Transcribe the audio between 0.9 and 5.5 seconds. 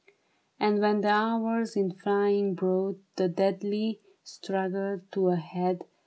the hours in flying brought The deadly struggle to a